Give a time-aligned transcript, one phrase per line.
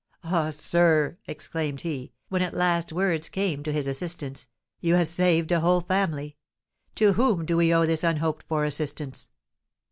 [0.23, 4.47] "Ah, sir," exclaimed he, when at last words came to his assistance,
[4.79, 6.37] "you have saved a whole family!
[6.95, 9.29] To whom do we owe this unhoped for assistance?"